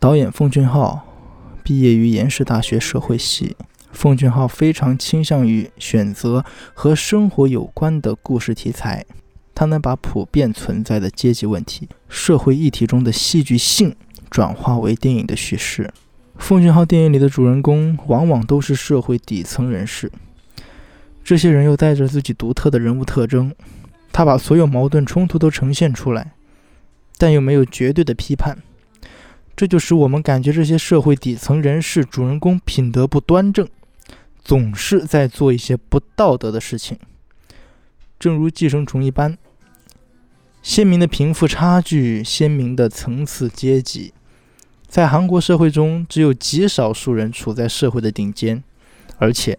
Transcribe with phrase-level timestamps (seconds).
[0.00, 1.04] 导演奉俊昊
[1.64, 3.56] 毕业于延世大学社会系。
[3.90, 9.04] 奉俊昊非常倾向于选择和生活有关的故事题材，
[9.56, 13.96] 他能把普遍存在的阶级问题、社会议题中的戏剧性
[14.30, 15.92] 转化为电影的叙事。
[16.36, 20.12] 奉俊昊电影里的主人公往往都是社会底层人士，
[21.24, 23.52] 这些人又带着自己独特的人物特征，
[24.12, 26.34] 他把所有矛盾冲突都呈现出来，
[27.16, 28.58] 但又没有绝对的批判。
[29.58, 33.66] 这就使我们感觉这些社会底层人士主人公品德不端正。
[34.44, 36.96] 总是在做一些不道德的事情，
[38.20, 39.36] 正如寄生虫一般。
[40.62, 44.14] 鲜明的贫富差距，鲜明的层次阶级，
[44.86, 48.62] 在韩国社会中，只有极少数人处在社会的顶尖，
[49.18, 49.58] 而且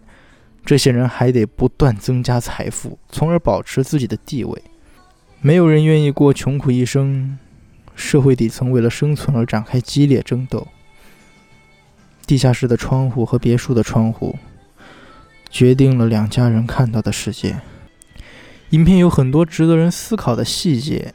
[0.64, 4.62] 这些人还得不断增加财富，从而保持自己的地位。
[5.42, 7.38] 没有人愿意过穷苦一生，
[8.00, 10.66] 社会底层为了生存而展开激烈争斗。
[12.26, 14.36] 地下室的窗户和别墅的窗户。
[15.52, 17.60] 决定了两家人看到的世界。
[18.68, 21.12] 影片有很多值得人思考的细节。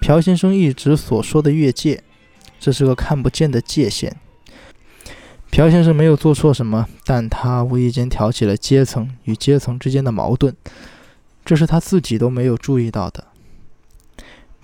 [0.00, 2.04] 朴先生一直所说的越界，
[2.60, 4.16] 这是个看不见的界限。
[5.50, 10.54] 朴先生没有做错什么，但他无意间挑起了阶层与阶层之间的矛盾，
[11.44, 13.27] 这是他自己都没有注意到的。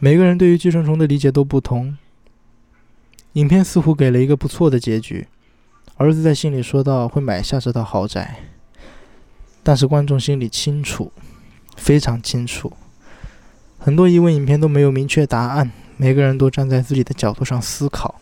[0.05, 1.97] 每个人对于寄生虫的理解都不同。
[3.33, 5.27] 影片似乎给了一个不错的结局。
[5.97, 8.37] 儿子在信里说道：“会买下这套豪宅。”
[9.65, 11.11] 但是观众心里清楚，
[11.79, 12.71] 非常清楚。
[13.79, 15.71] 很多疑问，影片都没有明确答案。
[15.97, 18.21] 每个人都站在自己的角度上思考，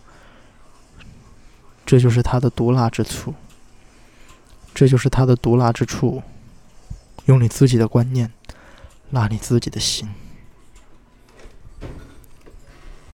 [1.85, 3.35] 这就是他的毒辣之处。
[4.73, 6.23] 这就是他的毒辣之处，
[7.25, 8.31] 用你自己的观念，
[9.11, 10.09] 辣你自己的心。